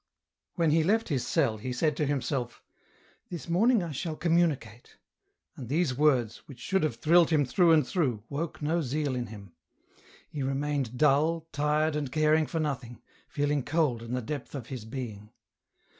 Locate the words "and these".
5.55-5.95